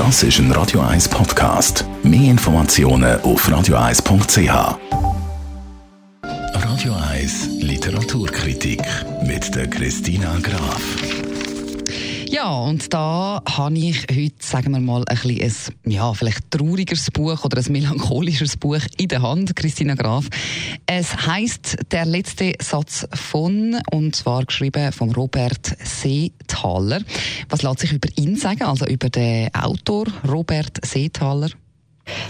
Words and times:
Das 0.00 0.22
ist 0.22 0.38
ein 0.38 0.50
Radio 0.52 0.80
1 0.80 1.10
Podcast. 1.10 1.84
Mehr 2.02 2.30
Informationen 2.30 3.20
auf 3.20 3.46
radio1.ch. 3.46 4.78
Radio 6.54 6.94
1 7.12 7.48
Literaturkritik 7.60 8.80
mit 9.26 9.54
der 9.54 9.68
Christina 9.68 10.38
Graf. 10.42 11.19
Ja, 12.30 12.48
und 12.52 12.94
da 12.94 13.42
habe 13.44 13.76
ich 13.76 14.06
heute, 14.08 14.36
sagen 14.38 14.72
wir 14.72 14.78
mal, 14.78 15.02
ein 15.08 15.16
bisschen 15.16 15.74
ein, 15.84 15.90
ja, 15.90 16.14
vielleicht 16.14 16.48
traurigeres 16.52 17.10
Buch 17.10 17.44
oder 17.44 17.58
ein 17.58 17.72
melancholisches 17.72 18.56
Buch 18.56 18.78
in 18.98 19.08
der 19.08 19.22
Hand, 19.22 19.56
Christina 19.56 19.96
Graf. 19.96 20.28
Es 20.86 21.26
heißt 21.26 21.78
Der 21.90 22.04
letzte 22.04 22.52
Satz 22.62 23.08
von, 23.12 23.80
und 23.90 24.14
zwar 24.14 24.44
geschrieben 24.44 24.92
von 24.92 25.10
Robert 25.10 25.76
Seethaler. 25.82 27.00
Was 27.48 27.62
lässt 27.62 27.80
sich 27.80 27.92
über 27.94 28.08
ihn 28.14 28.36
sagen, 28.36 28.62
also 28.62 28.86
über 28.86 29.10
den 29.10 29.52
Autor 29.52 30.06
Robert 30.24 30.78
Seethaler? 30.86 31.50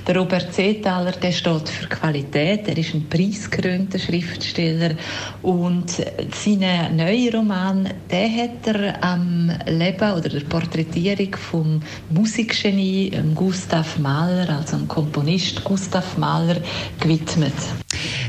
Der 0.07 0.17
Robert 0.17 0.53
Seethaler, 0.53 1.13
der 1.13 1.33
steht 1.33 1.69
für 1.69 1.87
Qualität. 1.89 2.69
Er 2.69 2.77
ist 2.77 2.95
ein 2.95 3.09
preisgekrönter 3.09 3.99
Schriftsteller 3.99 4.97
und 5.43 5.91
seinen 6.35 6.97
neuen 6.97 7.35
Roman, 7.35 7.89
den 8.11 8.37
hat 8.37 8.67
er 8.67 9.03
am 9.03 9.53
Leben 9.67 10.13
oder 10.13 10.29
der 10.29 10.41
Porträtierung 10.41 11.37
vom 11.37 11.83
Musikgenie 12.11 13.13
Gustav 13.35 13.99
Mahler, 13.99 14.49
also 14.59 14.77
dem 14.77 14.89
Komponist 14.89 15.65
Gustav 15.65 16.17
Mahler, 16.17 16.57
gewidmet. 17.01 17.55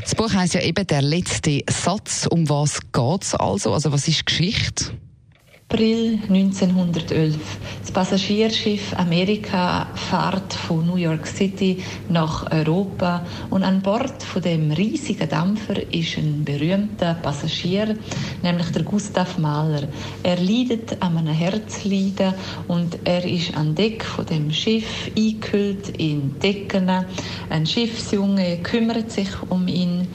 Das 0.02 0.14
Buch 0.14 0.32
heißt 0.32 0.54
ja 0.54 0.60
eben 0.60 0.86
der 0.86 1.02
letzte 1.02 1.62
Satz. 1.70 2.26
Um 2.26 2.48
was 2.48 2.80
geht's 2.92 3.34
also? 3.34 3.72
Also 3.72 3.92
was 3.92 4.08
ist 4.08 4.26
Geschichte? 4.26 4.92
April 5.72 6.18
1911. 6.28 7.38
Das 7.80 7.90
Passagierschiff 7.90 8.92
Amerika 8.98 9.86
fährt 9.94 10.52
von 10.52 10.86
New 10.86 10.96
York 10.96 11.26
City 11.26 11.82
nach 12.10 12.52
Europa 12.52 13.24
und 13.48 13.62
an 13.62 13.80
Bord 13.80 14.22
von 14.22 14.42
dem 14.42 14.70
riesigen 14.72 15.26
Dampfer 15.30 15.82
ist 15.90 16.18
ein 16.18 16.44
berühmter 16.44 17.14
Passagier, 17.14 17.96
nämlich 18.42 18.70
der 18.72 18.82
Gustav 18.82 19.38
Mahler. 19.38 19.88
Er 20.22 20.36
leidet 20.36 21.00
an 21.00 21.16
einem 21.16 21.32
Herzleiden 21.32 22.34
und 22.68 22.98
er 23.04 23.24
ist 23.24 23.56
an 23.56 23.74
Deck 23.74 24.04
von 24.04 24.26
dem 24.26 24.52
Schiff 24.52 25.10
eingehüllt 25.16 25.88
in 25.96 26.38
Decken. 26.38 26.90
Ein 27.48 27.64
Schiffsjunge 27.64 28.58
kümmert 28.58 29.10
sich 29.10 29.30
um 29.48 29.66
ihn 29.68 30.06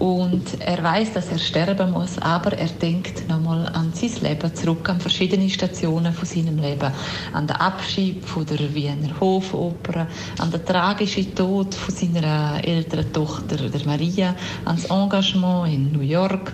und 0.00 0.58
er 0.60 0.82
weiß, 0.82 1.12
dass 1.12 1.28
er 1.30 1.38
sterben 1.38 1.92
muss, 1.92 2.18
aber 2.18 2.54
er 2.54 2.68
denkt 2.68 3.28
nochmal 3.28 3.66
an 3.74 3.92
sein 3.92 4.10
Leben 4.22 4.54
zurück, 4.54 4.88
an 4.88 4.98
verschiedene 4.98 5.48
Stationen 5.50 6.14
von 6.14 6.26
seinem 6.26 6.58
Leben, 6.58 6.90
an 7.34 7.46
den 7.46 7.56
Abschied 7.56 8.24
von 8.24 8.46
der 8.46 8.74
Wiener 8.74 9.20
Hofoper, 9.20 10.06
an 10.38 10.50
den 10.50 10.64
tragischen 10.64 11.34
Tod 11.34 11.74
von 11.74 11.94
seiner 11.94 12.66
älteren 12.66 13.12
Tochter, 13.12 13.56
der 13.56 13.86
Maria, 13.86 14.34
an 14.64 14.76
das 14.76 14.86
Engagement 14.86 15.72
in 15.72 15.92
New 15.92 16.00
York. 16.00 16.52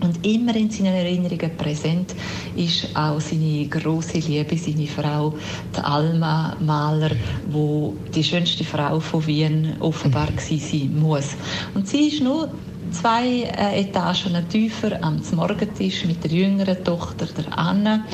Und 0.00 0.24
immer 0.24 0.54
in 0.54 0.70
seinen 0.70 0.94
Erinnerungen 0.94 1.56
präsent 1.56 2.14
ist 2.56 2.96
auch 2.96 3.20
seine 3.20 3.66
große 3.66 4.18
Liebe, 4.18 4.56
seine 4.56 4.86
Frau, 4.86 5.34
die 5.76 5.80
Alma 5.80 6.56
Mahler, 6.60 7.10
wo 7.50 7.96
die 8.14 8.22
schönste 8.22 8.62
Frau 8.62 9.00
von 9.00 9.26
Wien 9.26 9.74
offenbar 9.80 10.28
sein 10.36 10.96
muss. 10.96 11.34
Und 11.74 11.88
sie 11.88 12.06
ist 12.06 12.22
nur 12.22 12.48
zwei 12.92 13.42
äh, 13.42 13.80
Etagen 13.80 14.48
tiefer 14.48 15.02
am 15.02 15.20
Morgentisch 15.32 16.04
mit 16.04 16.22
der 16.24 16.30
jüngeren 16.30 16.82
Tochter, 16.84 17.26
der 17.26 17.58
Anne. 17.58 18.04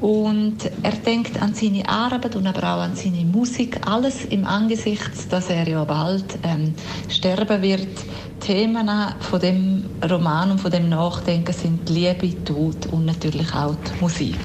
Und 0.00 0.58
er 0.82 0.92
denkt 0.92 1.40
an 1.40 1.54
seine 1.54 1.88
Arbeit 1.88 2.34
und 2.34 2.46
aber 2.46 2.74
auch 2.74 2.80
an 2.80 2.96
seine 2.96 3.24
Musik. 3.24 3.78
Alles 3.86 4.24
im 4.24 4.44
Angesicht, 4.44 5.30
dass 5.30 5.48
er 5.48 5.68
ja 5.68 5.84
bald 5.84 6.24
ähm, 6.42 6.74
sterben 7.08 7.62
wird. 7.62 7.88
Themen 8.40 8.90
von 9.20 9.40
dem 9.40 9.84
Roman 10.10 10.50
und 10.50 10.60
von 10.60 10.72
dem 10.72 10.88
Nachdenken 10.88 11.52
sind 11.52 11.88
Liebe, 11.88 12.44
Tod 12.44 12.86
und 12.90 13.04
natürlich 13.04 13.54
auch 13.54 13.76
die 13.76 14.00
Musik. 14.00 14.36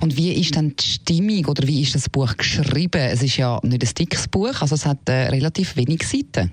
Und 0.00 0.16
wie 0.16 0.32
ist 0.32 0.54
dann 0.54 0.74
die 0.76 0.84
Stimmung 0.84 1.46
oder 1.46 1.66
wie 1.66 1.82
ist 1.82 1.96
das 1.96 2.08
Buch 2.08 2.36
geschrieben? 2.36 3.00
Es 3.00 3.22
ist 3.22 3.36
ja 3.36 3.58
nicht 3.64 3.82
ein 3.82 3.94
dickes 3.98 4.28
Buch, 4.28 4.60
also 4.60 4.76
es 4.76 4.86
hat 4.86 5.08
äh, 5.08 5.28
relativ 5.28 5.76
wenig 5.76 6.04
Seiten. 6.04 6.52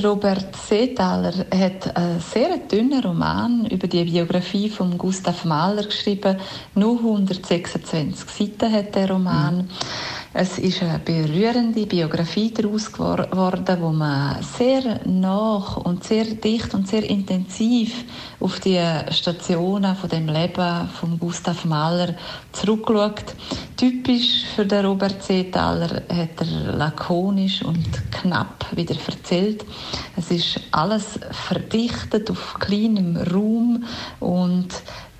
Robert 0.00 0.56
Seethaler 0.56 1.46
hat 1.54 1.96
einen 1.96 2.20
sehr 2.20 2.56
dünnen 2.58 3.02
Roman 3.04 3.66
über 3.66 3.86
die 3.86 4.04
Biografie 4.04 4.68
von 4.68 4.96
Gustav 4.96 5.44
Mahler 5.44 5.84
geschrieben. 5.84 6.38
Nur 6.74 6.98
126 6.98 8.28
Seiten 8.28 8.72
hat 8.72 8.94
der 8.94 9.10
Roman. 9.10 9.58
Mhm. 9.58 9.68
Es 10.34 10.58
ist 10.58 10.82
eine 10.82 10.98
berührende 10.98 11.84
Biografie 11.84 12.50
daraus 12.54 12.90
geworden, 12.90 13.76
wo 13.80 13.90
man 13.90 14.42
sehr 14.42 15.00
nach 15.04 15.76
und 15.76 16.04
sehr 16.04 16.24
dicht 16.24 16.72
und 16.72 16.88
sehr 16.88 17.04
intensiv 17.04 18.04
auf 18.40 18.58
die 18.60 18.80
Stationen 19.10 19.94
von 19.94 20.08
dem 20.08 20.28
Leben 20.28 20.88
von 20.88 21.18
Gustav 21.18 21.66
Mahler 21.66 22.14
zurückschaut. 22.50 23.34
Typisch 23.82 24.44
für 24.54 24.64
den 24.64 24.86
Robert 24.86 25.24
Seethaler 25.24 26.04
hat 26.08 26.40
er 26.40 26.72
lakonisch 26.76 27.64
und 27.64 27.84
knapp 28.12 28.64
wieder 28.76 28.94
erzählt. 29.08 29.64
Es 30.16 30.30
ist 30.30 30.60
alles 30.70 31.18
verdichtet 31.32 32.30
auf 32.30 32.54
kleinem 32.60 33.16
Raum 33.16 33.82
und 34.20 34.68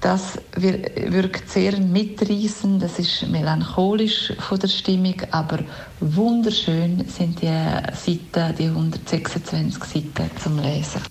das 0.00 0.38
wirkt 0.54 1.50
sehr 1.50 1.76
mitreißend, 1.76 2.80
das 2.80 3.00
ist 3.00 3.26
melancholisch 3.26 4.32
von 4.38 4.60
der 4.60 4.68
Stimmung, 4.68 5.16
aber 5.32 5.58
wunderschön 5.98 7.04
sind 7.08 7.42
die 7.42 7.46
Seiten, 7.48 8.56
die 8.56 8.66
126 8.66 9.82
Seiten 9.82 10.30
zum 10.40 10.60
Lesen. 10.60 11.02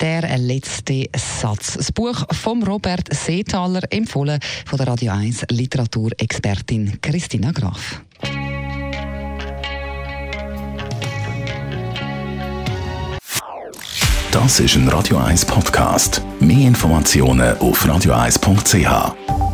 Der 0.00 0.38
letzte 0.38 1.08
Satz. 1.16 1.74
Das 1.74 1.92
Buch 1.92 2.24
von 2.32 2.62
Robert 2.62 3.12
Seethaler, 3.14 3.82
empfohlen 3.90 4.40
von 4.66 4.76
der 4.76 4.88
Radio 4.88 5.12
1 5.12 5.46
Literaturexpertin 5.50 7.00
Christina 7.00 7.52
Graf. 7.52 8.02
Das 14.30 14.60
ist 14.60 14.76
ein 14.76 14.86
Radio 14.88 15.16
1 15.16 15.46
Podcast. 15.46 16.20
Mehr 16.40 16.68
Informationen 16.68 17.56
auf 17.58 17.86
radio1.ch. 17.86 19.45